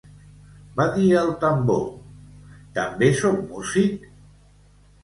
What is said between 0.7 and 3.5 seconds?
Va dir el tambor: també soc